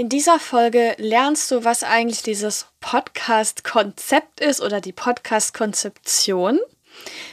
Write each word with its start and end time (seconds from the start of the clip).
In 0.00 0.08
dieser 0.08 0.38
Folge 0.38 0.94
lernst 0.96 1.50
du, 1.50 1.62
was 1.62 1.82
eigentlich 1.82 2.22
dieses 2.22 2.68
Podcast-Konzept 2.80 4.40
ist 4.40 4.62
oder 4.62 4.80
die 4.80 4.94
Podcast-Konzeption. 4.94 6.58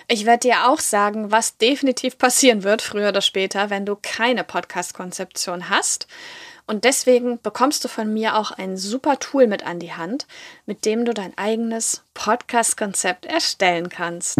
Ich 0.10 0.26
werde 0.26 0.50
dir 0.50 0.68
auch 0.68 0.82
sagen, 0.82 1.32
was 1.32 1.56
definitiv 1.56 2.18
passieren 2.18 2.64
wird, 2.64 2.82
früher 2.82 3.08
oder 3.08 3.22
später, 3.22 3.70
wenn 3.70 3.86
du 3.86 3.96
keine 3.96 4.44
Podcast-Konzeption 4.44 5.70
hast. 5.70 6.08
Und 6.66 6.84
deswegen 6.84 7.40
bekommst 7.42 7.86
du 7.86 7.88
von 7.88 8.14
mir 8.14 8.36
auch 8.36 8.52
ein 8.52 8.76
super 8.76 9.18
Tool 9.18 9.48
mit 9.48 9.66
an 9.66 9.80
die 9.80 9.94
Hand, 9.94 10.28
mit 10.66 10.84
dem 10.84 11.06
du 11.06 11.14
dein 11.14 11.38
eigenes 11.38 12.04
Podcast-Konzept 12.16 13.28
erstellen 13.28 13.88
kannst. 13.88 14.40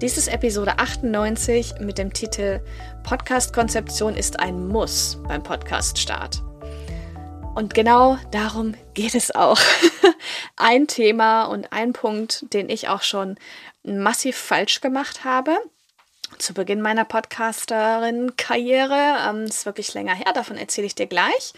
Dies 0.00 0.16
ist 0.16 0.28
Episode 0.28 0.78
98 0.78 1.74
mit 1.80 1.98
dem 1.98 2.14
Titel 2.14 2.62
Podcast-Konzeption 3.02 4.16
ist 4.16 4.40
ein 4.40 4.66
Muss 4.66 5.18
beim 5.28 5.42
Podcast-Start. 5.42 6.42
Und 7.54 7.74
genau 7.74 8.16
darum 8.30 8.72
geht 8.94 9.14
es 9.14 9.34
auch. 9.34 9.60
ein 10.56 10.86
Thema 10.86 11.44
und 11.44 11.74
ein 11.74 11.92
Punkt, 11.92 12.46
den 12.54 12.70
ich 12.70 12.88
auch 12.88 13.02
schon 13.02 13.36
massiv 13.82 14.38
falsch 14.38 14.80
gemacht 14.80 15.24
habe. 15.24 15.58
Zu 16.38 16.54
Beginn 16.54 16.80
meiner 16.80 17.04
Podcasterin-Karriere. 17.04 19.18
Ähm, 19.28 19.44
ist 19.44 19.66
wirklich 19.66 19.92
länger 19.92 20.14
her, 20.14 20.32
davon 20.32 20.56
erzähle 20.56 20.86
ich 20.86 20.94
dir 20.94 21.08
gleich. 21.08 21.52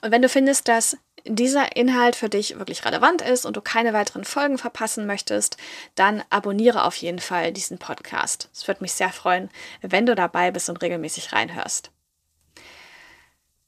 Und 0.00 0.10
wenn 0.10 0.22
du 0.22 0.30
findest, 0.30 0.68
dass 0.68 0.96
dieser 1.24 1.76
Inhalt 1.76 2.16
für 2.16 2.28
dich 2.28 2.58
wirklich 2.58 2.84
relevant 2.84 3.22
ist 3.22 3.46
und 3.46 3.56
du 3.56 3.60
keine 3.60 3.92
weiteren 3.92 4.24
Folgen 4.24 4.58
verpassen 4.58 5.06
möchtest, 5.06 5.56
dann 5.94 6.22
abonniere 6.30 6.84
auf 6.84 6.96
jeden 6.96 7.18
Fall 7.18 7.52
diesen 7.52 7.78
Podcast. 7.78 8.48
Es 8.52 8.68
würde 8.68 8.82
mich 8.82 8.92
sehr 8.92 9.10
freuen, 9.10 9.50
wenn 9.80 10.06
du 10.06 10.14
dabei 10.14 10.50
bist 10.50 10.68
und 10.68 10.82
regelmäßig 10.82 11.32
reinhörst. 11.32 11.90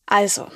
Also, 0.06 0.48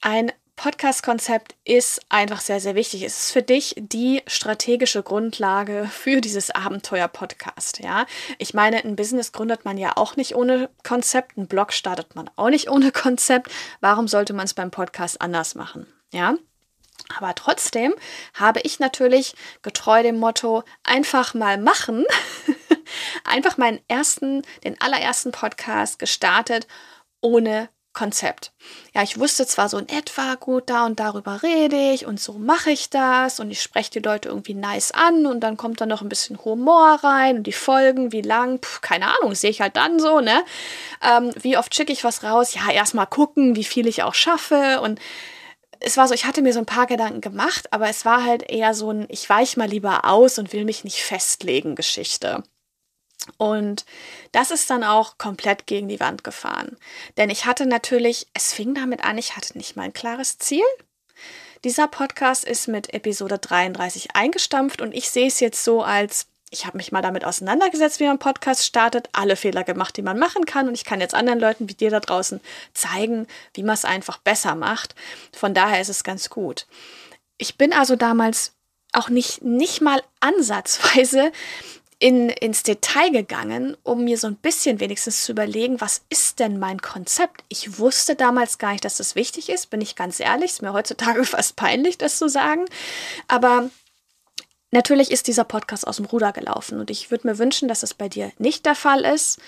ein 0.00 0.32
Podcast-Konzept 0.56 1.56
ist 1.64 2.00
einfach 2.08 2.40
sehr, 2.40 2.60
sehr 2.60 2.76
wichtig. 2.76 3.02
Es 3.02 3.18
ist 3.18 3.32
für 3.32 3.42
dich 3.42 3.74
die 3.76 4.22
strategische 4.26 5.02
Grundlage 5.02 5.88
für 5.90 6.20
dieses 6.20 6.50
Abenteuer-Podcast. 6.50 7.80
Ja, 7.80 8.06
ich 8.38 8.54
meine, 8.54 8.84
ein 8.84 8.94
Business 8.94 9.32
gründet 9.32 9.64
man 9.64 9.78
ja 9.78 9.96
auch 9.96 10.16
nicht 10.16 10.36
ohne 10.36 10.70
Konzept, 10.84 11.36
ein 11.36 11.48
Blog 11.48 11.72
startet 11.72 12.14
man 12.14 12.30
auch 12.36 12.50
nicht 12.50 12.70
ohne 12.70 12.92
Konzept. 12.92 13.50
Warum 13.80 14.06
sollte 14.06 14.32
man 14.32 14.44
es 14.44 14.54
beim 14.54 14.70
Podcast 14.70 15.20
anders 15.20 15.56
machen? 15.56 15.86
Ja, 16.14 16.36
aber 17.18 17.34
trotzdem 17.34 17.92
habe 18.34 18.60
ich 18.60 18.78
natürlich 18.78 19.34
getreu 19.62 20.04
dem 20.04 20.20
Motto 20.20 20.62
einfach 20.84 21.34
mal 21.34 21.58
machen, 21.58 22.06
einfach 23.24 23.56
meinen 23.56 23.80
ersten, 23.88 24.42
den 24.62 24.80
allerersten 24.80 25.32
Podcast 25.32 25.98
gestartet 25.98 26.68
ohne 27.20 27.68
Konzept. 27.94 28.52
Ja, 28.94 29.02
ich 29.02 29.18
wusste 29.18 29.44
zwar 29.44 29.68
so 29.68 29.76
in 29.76 29.88
etwa, 29.88 30.36
gut, 30.36 30.70
da 30.70 30.86
und 30.86 31.00
darüber 31.00 31.42
rede 31.42 31.92
ich 31.92 32.06
und 32.06 32.20
so 32.20 32.34
mache 32.34 32.70
ich 32.70 32.90
das 32.90 33.40
und 33.40 33.50
ich 33.50 33.60
spreche 33.60 33.90
die 33.90 33.98
Leute 34.00 34.28
irgendwie 34.28 34.54
nice 34.54 34.92
an 34.92 35.26
und 35.26 35.40
dann 35.40 35.56
kommt 35.56 35.80
da 35.80 35.86
noch 35.86 36.00
ein 36.00 36.08
bisschen 36.08 36.44
Humor 36.44 37.00
rein 37.02 37.38
und 37.38 37.46
die 37.48 37.52
Folgen, 37.52 38.12
wie 38.12 38.22
lang, 38.22 38.60
Puh, 38.60 38.78
keine 38.82 39.16
Ahnung, 39.16 39.34
sehe 39.34 39.50
ich 39.50 39.60
halt 39.60 39.76
dann 39.76 39.98
so, 39.98 40.20
ne? 40.20 40.44
Ähm, 41.02 41.32
wie 41.40 41.56
oft 41.56 41.74
schicke 41.74 41.92
ich 41.92 42.04
was 42.04 42.22
raus? 42.22 42.54
Ja, 42.54 42.70
erstmal 42.70 43.06
gucken, 43.06 43.56
wie 43.56 43.64
viel 43.64 43.88
ich 43.88 44.04
auch 44.04 44.14
schaffe 44.14 44.80
und 44.80 45.00
es 45.84 45.96
war 45.96 46.08
so, 46.08 46.14
ich 46.14 46.24
hatte 46.24 46.42
mir 46.42 46.52
so 46.52 46.58
ein 46.58 46.66
paar 46.66 46.86
Gedanken 46.86 47.20
gemacht, 47.20 47.72
aber 47.72 47.88
es 47.88 48.04
war 48.04 48.24
halt 48.24 48.50
eher 48.50 48.74
so 48.74 48.90
ein, 48.90 49.06
ich 49.08 49.28
weiche 49.28 49.58
mal 49.58 49.68
lieber 49.68 50.04
aus 50.04 50.38
und 50.38 50.52
will 50.52 50.64
mich 50.64 50.84
nicht 50.84 51.02
festlegen 51.02 51.74
Geschichte. 51.74 52.42
Und 53.38 53.84
das 54.32 54.50
ist 54.50 54.68
dann 54.70 54.84
auch 54.84 55.18
komplett 55.18 55.66
gegen 55.66 55.88
die 55.88 56.00
Wand 56.00 56.24
gefahren. 56.24 56.76
Denn 57.16 57.30
ich 57.30 57.46
hatte 57.46 57.66
natürlich, 57.66 58.26
es 58.34 58.52
fing 58.52 58.74
damit 58.74 59.04
an, 59.04 59.18
ich 59.18 59.36
hatte 59.36 59.56
nicht 59.56 59.76
mal 59.76 59.84
ein 59.84 59.92
klares 59.92 60.38
Ziel. 60.38 60.64
Dieser 61.64 61.88
Podcast 61.88 62.44
ist 62.44 62.68
mit 62.68 62.92
Episode 62.92 63.38
33 63.38 64.14
eingestampft 64.14 64.82
und 64.82 64.94
ich 64.94 65.10
sehe 65.10 65.28
es 65.28 65.40
jetzt 65.40 65.64
so 65.64 65.82
als 65.82 66.26
ich 66.54 66.66
habe 66.66 66.76
mich 66.76 66.92
mal 66.92 67.02
damit 67.02 67.24
auseinandergesetzt, 67.24 67.98
wie 67.98 68.06
man 68.06 68.20
Podcast 68.20 68.64
startet, 68.64 69.08
alle 69.12 69.34
Fehler 69.34 69.64
gemacht, 69.64 69.96
die 69.96 70.02
man 70.02 70.18
machen 70.18 70.46
kann. 70.46 70.68
Und 70.68 70.74
ich 70.74 70.84
kann 70.84 71.00
jetzt 71.00 71.14
anderen 71.14 71.40
Leuten 71.40 71.68
wie 71.68 71.74
dir 71.74 71.90
da 71.90 71.98
draußen 71.98 72.40
zeigen, 72.72 73.26
wie 73.54 73.64
man 73.64 73.74
es 73.74 73.84
einfach 73.84 74.18
besser 74.18 74.54
macht. 74.54 74.94
Von 75.36 75.52
daher 75.52 75.80
ist 75.80 75.88
es 75.88 76.04
ganz 76.04 76.30
gut. 76.30 76.66
Ich 77.38 77.58
bin 77.58 77.72
also 77.72 77.96
damals 77.96 78.52
auch 78.92 79.08
nicht, 79.08 79.42
nicht 79.42 79.80
mal 79.80 80.00
ansatzweise 80.20 81.32
in, 81.98 82.28
ins 82.28 82.62
Detail 82.62 83.10
gegangen, 83.10 83.76
um 83.82 84.04
mir 84.04 84.16
so 84.16 84.28
ein 84.28 84.36
bisschen 84.36 84.78
wenigstens 84.78 85.24
zu 85.24 85.32
überlegen, 85.32 85.80
was 85.80 86.02
ist 86.08 86.38
denn 86.38 86.60
mein 86.60 86.80
Konzept? 86.80 87.42
Ich 87.48 87.80
wusste 87.80 88.14
damals 88.14 88.58
gar 88.58 88.70
nicht, 88.70 88.84
dass 88.84 88.98
das 88.98 89.16
wichtig 89.16 89.48
ist, 89.48 89.70
bin 89.70 89.80
ich 89.80 89.96
ganz 89.96 90.20
ehrlich. 90.20 90.52
Ist 90.52 90.62
mir 90.62 90.72
heutzutage 90.72 91.24
fast 91.24 91.56
peinlich, 91.56 91.98
das 91.98 92.18
zu 92.18 92.28
sagen. 92.28 92.66
Aber 93.26 93.70
Natürlich 94.74 95.12
ist 95.12 95.28
dieser 95.28 95.44
Podcast 95.44 95.86
aus 95.86 95.98
dem 95.98 96.04
Ruder 96.06 96.32
gelaufen 96.32 96.80
und 96.80 96.90
ich 96.90 97.12
würde 97.12 97.28
mir 97.28 97.38
wünschen, 97.38 97.68
dass 97.68 97.84
es 97.84 97.94
bei 97.94 98.08
dir 98.08 98.32
nicht 98.38 98.66
der 98.66 98.74
Fall 98.74 99.02
ist, 99.02 99.38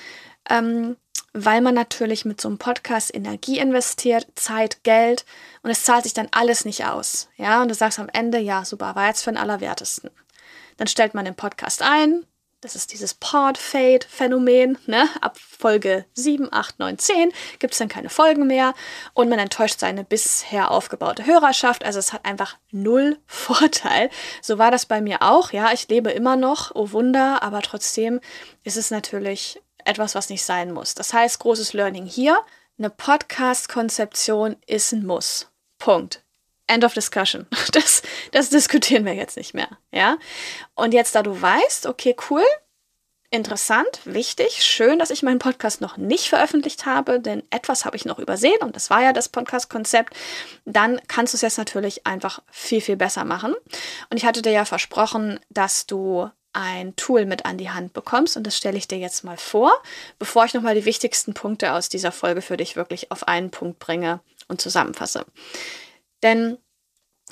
ähm, 0.49 0.97
weil 1.33 1.61
man 1.63 1.75
natürlich 1.75 2.25
mit 2.25 2.41
so 2.41 2.47
einem 2.47 2.59
Podcast 2.59 3.13
Energie 3.13 3.59
investiert, 3.59 4.29
Zeit, 4.37 4.85
Geld 4.85 5.25
und 5.65 5.71
es 5.71 5.83
zahlt 5.83 6.05
sich 6.05 6.15
dann 6.15 6.29
alles 6.31 6.65
nicht 6.65 6.85
aus. 6.85 7.29
Ja, 7.39 7.61
und 7.61 7.67
du 7.67 7.75
sagst 7.75 7.99
am 7.99 8.09
Ende, 8.13 8.39
ja, 8.39 8.65
super, 8.65 8.95
war 8.95 9.09
jetzt 9.09 9.25
für 9.25 9.33
den 9.33 9.37
Allerwertesten. 9.37 10.11
Dann 10.77 10.87
stellt 10.87 11.13
man 11.13 11.25
den 11.25 11.35
Podcast 11.35 11.83
ein, 11.83 12.25
das 12.67 12.75
ist 12.75 12.93
dieses 12.93 13.15
Pod-Fade-Phänomen. 13.15 14.77
Ne? 14.87 15.09
Ab 15.21 15.39
Folge 15.39 16.05
7, 16.15 16.53
8, 16.53 16.81
9, 16.81 16.99
10 16.99 17.33
gibt 17.61 17.75
es 17.75 17.79
dann 17.79 17.89
keine 17.89 18.09
Folgen 18.09 18.49
mehr 18.49 18.75
und 19.15 19.29
man 19.29 19.39
enttäuscht 19.39 19.79
seine 19.79 20.03
bisher 20.03 20.73
aufgebaute 20.73 21.27
Hörerschaft. 21.27 21.85
Also 21.85 22.01
es 22.01 22.13
hat 22.13 22.25
einfach 22.25 22.57
null 22.73 23.19
Vorteil. 23.27 24.11
So 24.43 24.59
war 24.59 24.73
das 24.73 24.85
bei 24.85 25.01
mir 25.01 25.23
auch. 25.23 25.53
Ja, 25.53 25.73
ich 25.73 25.89
lebe 25.89 26.11
immer 26.11 26.35
noch, 26.35 26.73
oh 26.75 26.91
Wunder, 26.91 27.41
aber 27.45 27.63
trotzdem 27.63 28.21
ist 28.65 28.77
es 28.77 28.91
natürlich 28.91 29.63
etwas, 29.85 30.17
was 30.17 30.29
nicht 30.29 30.45
sein 30.45 30.73
muss. 30.73 30.97
Das 30.97 31.15
heißt, 31.15 31.39
großes 31.39 31.73
Learning 31.73 32.05
hier. 32.05 32.37
Eine 32.79 32.91
Podcast-Konzeption 32.91 34.57
ist 34.67 34.91
ein 34.93 35.07
Muss. 35.07 35.53
Punkt. 35.79 36.26
End 36.67 36.85
of 36.85 36.95
discussion. 36.95 37.47
Das, 37.73 38.03
das 38.33 38.49
diskutieren 38.49 39.05
wir 39.05 39.15
jetzt 39.15 39.37
nicht 39.37 39.53
mehr. 39.53 39.69
Ja. 39.93 40.17
Und 40.75 40.95
jetzt, 40.95 41.15
da 41.15 41.23
du 41.23 41.41
weißt, 41.41 41.87
okay, 41.87 42.17
cool, 42.31 42.45
interessant, 43.31 44.01
wichtig, 44.05 44.65
schön, 44.65 44.99
dass 44.99 45.11
ich 45.11 45.23
meinen 45.23 45.39
Podcast 45.39 45.81
noch 45.81 45.97
nicht 45.97 46.29
veröffentlicht 46.29 46.87
habe, 46.87 47.21
denn 47.21 47.43
etwas 47.51 47.85
habe 47.85 47.97
ich 47.97 48.05
noch 48.05 48.19
übersehen 48.19 48.59
und 48.63 48.77
das 48.77 48.89
war 48.89 49.03
ja 49.03 49.13
das 49.13 49.29
Podcast-Konzept, 49.29 50.15
dann 50.65 51.01
kannst 51.09 51.35
du 51.35 51.37
es 51.37 51.43
jetzt 51.43 51.59
natürlich 51.59 52.07
einfach 52.07 52.41
viel, 52.51 52.81
viel 52.81 52.97
besser 52.97 53.25
machen. 53.25 53.55
Und 54.11 54.17
ich 54.17 54.25
hatte 54.25 54.43
dir 54.43 54.53
ja 54.53 54.65
versprochen, 54.65 55.41
dass 55.51 55.87
du 55.87 56.31
ein 56.53 56.97
Tool 56.97 57.27
mit 57.27 57.45
an 57.45 57.59
die 57.59 57.71
Hand 57.71 57.93
bekommst 57.93 58.37
und 58.37 58.47
das 58.47 58.57
stelle 58.57 58.79
ich 58.79 58.89
dir 58.89 58.99
jetzt 58.99 59.25
mal 59.25 59.37
vor, 59.37 59.71
bevor 60.19 60.47
ich 60.47 60.55
nochmal 60.55 60.75
die 60.75 60.87
wichtigsten 60.87 61.35
Punkte 61.35 61.73
aus 61.73 61.91
dieser 61.91 62.13
Folge 62.13 62.41
für 62.41 62.57
dich 62.57 62.77
wirklich 62.77 63.13
auf 63.13 63.29
einen 63.29 63.51
Punkt 63.51 63.79
bringe 63.79 64.21
und 64.49 64.61
zusammenfasse. 64.61 65.27
Denn 66.27 66.59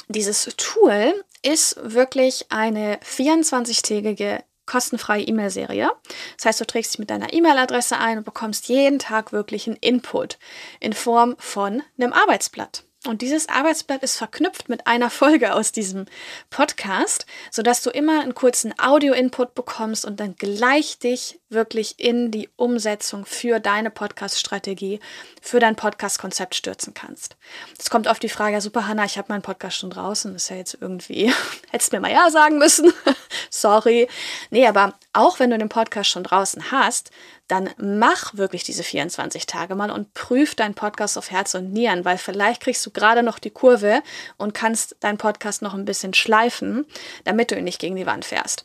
dieses 0.07 0.45
Tool 0.57 1.25
ist 1.43 1.77
wirklich 1.83 2.47
eine 2.51 2.99
24-tägige 2.99 4.45
kostenfreie 4.67 5.25
E-Mail-Serie. 5.25 5.91
Das 6.37 6.47
heißt, 6.47 6.61
du 6.61 6.65
trägst 6.65 6.93
dich 6.93 7.01
mit 7.01 7.11
deiner 7.11 7.33
E-Mail-Adresse 7.33 7.99
ein 7.99 8.19
und 8.19 8.25
bekommst 8.25 8.69
jeden 8.69 9.01
Tag 9.01 9.33
wirklich 9.33 9.67
einen 9.67 9.79
Input 9.79 10.39
in 10.79 10.93
Form 10.93 11.35
von 11.39 11.83
einem 11.99 12.13
Arbeitsblatt. 12.13 12.85
Und 13.07 13.21
dieses 13.21 13.51
Arbeitsblatt 13.51 14.03
ist 14.03 14.17
verknüpft 14.17 14.71
mit 14.71 14.87
einer 14.87 15.11
Folge 15.11 15.55
aus 15.55 15.73
diesem 15.73 16.07
Podcast, 16.49 17.27
sodass 17.51 17.83
du 17.83 17.91
immer 17.91 18.23
einen 18.23 18.35
kurzen 18.35 18.73
Audio-Input 18.79 19.55
bekommst 19.55 20.07
und 20.07 20.21
dann 20.21 20.37
gleich 20.37 20.99
dich 20.99 21.39
wirklich 21.51 22.01
in 22.01 22.31
die 22.31 22.49
Umsetzung 22.57 23.27
für 23.27 23.61
deine 23.61 23.91
Podcast-Strategie, 23.91 25.01
für 25.43 25.61
dein 25.61 25.77
Podcast-Konzept 25.77 26.55
stürzen 26.55 26.95
kannst. 26.95 27.37
Es 27.79 27.91
kommt 27.91 28.09
oft 28.09 28.23
die 28.23 28.31
Frage, 28.31 28.55
ja 28.55 28.61
super 28.63 28.87
Hanna, 28.87 29.05
ich 29.05 29.19
habe 29.19 29.33
meinen 29.33 29.43
Podcast 29.43 29.77
schon 29.77 29.91
draußen, 29.91 30.35
ist 30.35 30.49
ja 30.49 30.57
jetzt 30.57 30.79
irgendwie, 30.81 31.33
hättest 31.71 31.93
mir 31.93 32.01
mal 32.01 32.11
ja 32.11 32.31
sagen 32.31 32.59
müssen, 32.59 32.93
sorry. 33.51 34.09
Nee, 34.51 34.67
aber 34.67 34.95
auch 35.13 35.39
wenn 35.39 35.51
du 35.51 35.59
den 35.59 35.69
Podcast 35.69 36.11
schon 36.11 36.25
draußen 36.25 36.71
hast, 36.71 37.11
dann 37.49 37.71
mach 37.77 38.35
wirklich 38.35 38.65
diese 38.65 38.83
24 38.83 39.47
Tage 39.47 39.75
mal 39.75 39.91
und 39.91 40.15
prüf 40.15 40.55
deinen 40.55 40.75
Podcast 40.75 41.19
auf 41.19 41.31
Herz 41.31 41.55
und 41.55 41.73
Nieren, 41.73 42.05
weil 42.05 42.17
vielleicht 42.17 42.63
kriegst 42.63 42.85
du 42.87 42.91
gerade 42.95 43.23
noch 43.23 43.39
die 43.39 43.51
Kurve 43.51 44.03
und 44.37 44.55
kannst 44.55 44.97
deinen 45.01 45.19
Podcast 45.19 45.63
noch 45.63 45.75
ein 45.75 45.85
bisschen 45.85 46.15
schleifen, 46.15 46.87
damit 47.25 47.51
du 47.51 47.57
ihn 47.57 47.65
nicht 47.65 47.81
gegen 47.81 47.97
die 47.97 48.07
Wand 48.07 48.25
fährst. 48.25 48.65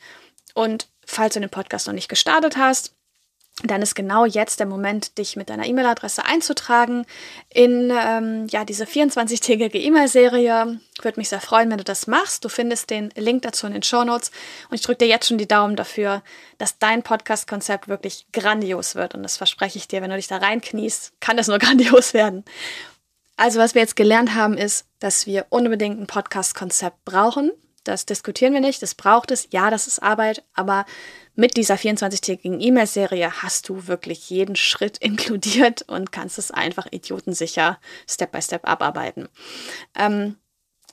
Und 0.54 0.88
falls 1.06 1.34
du 1.34 1.40
den 1.40 1.50
Podcast 1.50 1.88
noch 1.88 1.94
nicht 1.94 2.10
gestartet 2.10 2.58
hast, 2.58 2.94
dann 3.64 3.82
ist 3.82 3.94
genau 3.94 4.26
jetzt 4.26 4.60
der 4.60 4.68
Moment, 4.68 5.18
dich 5.18 5.36
mit 5.36 5.50
deiner 5.50 5.66
E-Mail-Adresse 5.66 6.24
einzutragen 6.24 7.06
in 7.54 7.92
ähm, 7.92 8.48
ja, 8.50 8.64
diese 8.64 8.86
24-tägige 8.86 9.78
E-Mail-Serie. 9.78 10.80
Würde 11.02 11.20
mich 11.20 11.30
sehr 11.30 11.42
freuen, 11.42 11.70
wenn 11.70 11.78
du 11.78 11.84
das 11.84 12.08
machst. 12.08 12.46
Du 12.46 12.50
findest 12.50 12.90
den 12.90 13.10
Link 13.16 13.42
dazu 13.42 13.68
in 13.68 13.74
den 13.74 13.84
Show 13.84 14.04
Notes. 14.06 14.32
Und 14.70 14.76
ich 14.76 14.82
drücke 14.82 15.00
dir 15.00 15.08
jetzt 15.08 15.28
schon 15.28 15.38
die 15.38 15.48
Daumen 15.48 15.76
dafür, 15.76 16.24
dass 16.58 16.80
dein 16.80 17.04
Podcast-Konzept 17.04 17.90
wirklich 17.90 18.28
grandios 18.32 18.96
wird. 18.96 19.14
Und 19.14 19.24
das 19.24 19.36
verspreche 19.36 19.78
ich 19.78 19.90
dir, 19.90 20.02
wenn 20.02 20.10
du 20.10 20.16
dich 20.16 20.28
da 20.28 20.38
reinkniest, 20.38 21.20
kann 21.20 21.36
das 21.36 21.48
nur 21.48 21.60
grandios 21.60 22.14
werden. 22.14 22.46
Also, 23.40 23.58
was 23.58 23.74
wir 23.74 23.82
jetzt 23.82 23.96
gelernt 23.96 24.36
haben, 24.36 24.58
ist, 24.58 24.86
dass 25.00 25.26
wir 25.26 25.46
unbedingt 25.48 25.98
ein 25.98 26.08
Podcast-Konzept 26.08 27.06
brauchen. 27.06 27.54
Das 27.86 28.06
diskutieren 28.06 28.52
wir 28.52 28.60
nicht, 28.60 28.82
das 28.82 28.96
braucht 28.96 29.32
es. 29.32 29.48
Ja, 29.52 29.70
das 29.70 29.88
ist 29.88 30.04
Arbeit, 30.04 30.44
aber 30.56 30.86
mit 31.36 31.56
dieser 31.56 31.76
24-tägigen 31.76 32.60
E-Mail-Serie 32.60 33.42
hast 33.42 33.70
du 33.70 33.88
wirklich 33.88 34.30
jeden 34.30 34.58
Schritt 34.58 34.98
inkludiert 35.02 35.84
und 35.84 36.12
kannst 36.12 36.38
es 36.38 36.52
einfach 36.52 36.88
idiotensicher 36.92 37.80
Step 38.10 38.34
by 38.34 38.42
Step 38.42 38.68
abarbeiten. 38.68 39.30
Ähm, 39.96 40.36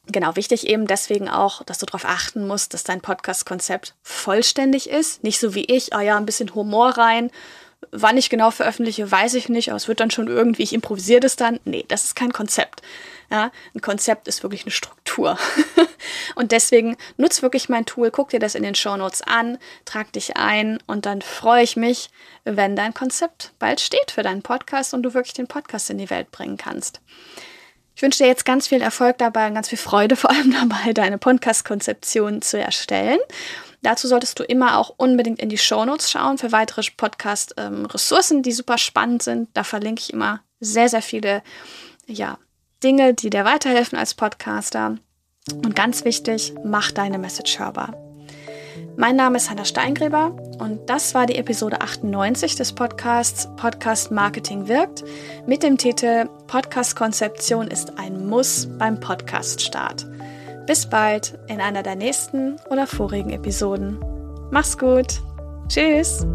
genau, 0.06 0.36
wichtig 0.36 0.68
eben 0.68 0.86
deswegen 0.86 1.28
auch, 1.28 1.64
dass 1.64 1.78
du 1.78 1.86
darauf 1.86 2.04
achten 2.04 2.46
musst, 2.46 2.74
dass 2.74 2.84
dein 2.84 3.00
Podcast-Konzept 3.00 3.96
vollständig 4.02 4.88
ist. 4.88 5.24
Nicht 5.24 5.40
so 5.40 5.56
wie 5.56 5.64
ich, 5.64 5.96
oh 5.96 6.00
ja, 6.00 6.16
ein 6.16 6.26
bisschen 6.26 6.54
Humor 6.54 6.90
rein. 6.90 7.32
Wann 7.92 8.16
ich 8.16 8.30
genau 8.30 8.50
veröffentliche, 8.50 9.10
weiß 9.10 9.34
ich 9.34 9.48
nicht, 9.48 9.70
aber 9.70 9.76
es 9.76 9.88
wird 9.88 10.00
dann 10.00 10.10
schon 10.10 10.28
irgendwie, 10.28 10.62
ich 10.62 10.72
improvisiere 10.72 11.20
das 11.20 11.36
dann. 11.36 11.60
Nee, 11.64 11.84
das 11.88 12.04
ist 12.04 12.16
kein 12.16 12.32
Konzept. 12.32 12.82
Ja, 13.30 13.50
ein 13.74 13.80
Konzept 13.80 14.28
ist 14.28 14.42
wirklich 14.42 14.62
eine 14.62 14.70
Struktur. 14.70 15.36
und 16.36 16.52
deswegen 16.52 16.96
nutz 17.16 17.42
wirklich 17.42 17.68
mein 17.68 17.84
Tool, 17.84 18.10
guck 18.10 18.28
dir 18.28 18.38
das 18.38 18.54
in 18.54 18.62
den 18.62 18.76
Show 18.76 18.96
Notes 18.96 19.22
an, 19.22 19.58
trag 19.84 20.12
dich 20.12 20.36
ein 20.36 20.78
und 20.86 21.06
dann 21.06 21.22
freue 21.22 21.64
ich 21.64 21.76
mich, 21.76 22.10
wenn 22.44 22.76
dein 22.76 22.94
Konzept 22.94 23.52
bald 23.58 23.80
steht 23.80 24.12
für 24.12 24.22
deinen 24.22 24.42
Podcast 24.42 24.94
und 24.94 25.02
du 25.02 25.14
wirklich 25.14 25.34
den 25.34 25.48
Podcast 25.48 25.90
in 25.90 25.98
die 25.98 26.10
Welt 26.10 26.30
bringen 26.30 26.56
kannst. 26.56 27.00
Ich 27.96 28.02
wünsche 28.02 28.22
dir 28.22 28.28
jetzt 28.28 28.44
ganz 28.44 28.68
viel 28.68 28.82
Erfolg 28.82 29.18
dabei 29.18 29.48
und 29.48 29.54
ganz 29.54 29.70
viel 29.70 29.78
Freude 29.78 30.16
vor 30.16 30.30
allem 30.30 30.52
dabei, 30.52 30.92
deine 30.92 31.18
Podcast-Konzeption 31.18 32.42
zu 32.42 32.58
erstellen. 32.58 33.18
Dazu 33.86 34.08
solltest 34.08 34.40
du 34.40 34.42
immer 34.42 34.78
auch 34.78 34.94
unbedingt 34.96 35.38
in 35.38 35.48
die 35.48 35.58
Show 35.58 35.84
Notes 35.84 36.10
schauen 36.10 36.38
für 36.38 36.50
weitere 36.50 36.82
Podcast-Ressourcen, 36.96 38.38
ähm, 38.38 38.42
die 38.42 38.50
super 38.50 38.78
spannend 38.78 39.22
sind. 39.22 39.48
Da 39.54 39.62
verlinke 39.62 40.00
ich 40.00 40.12
immer 40.12 40.40
sehr, 40.58 40.88
sehr 40.88 41.02
viele 41.02 41.40
ja, 42.04 42.36
Dinge, 42.82 43.14
die 43.14 43.30
dir 43.30 43.44
weiterhelfen 43.44 43.96
als 43.96 44.14
Podcaster. 44.14 44.96
Und 45.52 45.76
ganz 45.76 46.04
wichtig, 46.04 46.52
mach 46.64 46.90
deine 46.90 47.18
Message 47.18 47.60
hörbar. 47.60 47.94
Mein 48.96 49.14
Name 49.14 49.36
ist 49.36 49.50
Hanna 49.50 49.64
Steingräber 49.64 50.36
und 50.58 50.90
das 50.90 51.14
war 51.14 51.26
die 51.26 51.36
Episode 51.36 51.80
98 51.80 52.56
des 52.56 52.72
Podcasts 52.72 53.46
Podcast 53.54 54.10
Marketing 54.10 54.66
wirkt 54.66 55.04
mit 55.46 55.62
dem 55.62 55.78
Titel 55.78 56.28
Podcast 56.48 56.96
Konzeption 56.96 57.68
ist 57.68 58.00
ein 58.00 58.26
Muss 58.26 58.66
beim 58.78 58.98
Podcast 58.98 59.60
Start. 59.60 60.06
Bis 60.66 60.86
bald 60.86 61.38
in 61.46 61.60
einer 61.60 61.82
der 61.82 61.94
nächsten 61.94 62.56
oder 62.70 62.86
vorigen 62.86 63.30
Episoden. 63.30 63.98
Mach's 64.50 64.76
gut. 64.76 65.20
Tschüss. 65.68 66.26